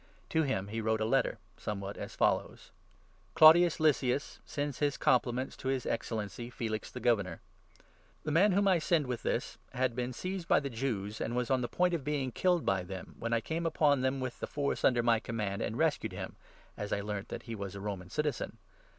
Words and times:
To 0.29 0.41
him 0.41 0.69
he 0.69 0.81
wrote 0.81 0.99
a 0.99 1.05
letter, 1.05 1.33
25 1.57 1.63
somewhat 1.63 1.95
as 1.95 2.15
follows 2.15 2.71
—'Claudius 3.35 3.79
Lysias 3.79 4.39
sends 4.47 4.79
his 4.79 4.97
compliments 4.97 5.55
to 5.57 5.67
His 5.67 5.85
Ex 5.85 6.09
26 6.09 6.09
cellency 6.47 6.51
Felix 6.51 6.89
the 6.89 6.99
Governor. 6.99 7.39
The 8.23 8.31
man 8.31 8.53
whom 8.53 8.63
27 8.63 8.75
I 8.75 8.79
send 8.79 9.05
with 9.05 9.21
this 9.21 9.59
had 9.75 9.95
been 9.95 10.11
seized 10.11 10.47
by 10.47 10.59
the 10.59 10.71
Jews, 10.71 11.21
and 11.21 11.35
was 11.35 11.51
on 11.51 11.61
the 11.61 11.67
point 11.67 11.93
of 11.93 12.03
being 12.03 12.31
killed 12.31 12.65
by 12.65 12.81
them, 12.81 13.15
when 13.19 13.31
I 13.31 13.41
came 13.41 13.67
upon 13.67 14.01
them 14.01 14.19
with 14.19 14.39
the 14.39 14.47
force 14.47 14.83
under 14.83 15.03
my 15.03 15.19
command, 15.19 15.61
and 15.61 15.77
rescued 15.77 16.13
him, 16.13 16.35
as 16.75 16.91
I 16.91 17.01
learnt 17.01 17.27
that 17.29 17.43
he 17.43 17.53
was 17.53 17.75
a 17.75 17.79
Roman 17.79 18.09
citizen. 18.09 18.57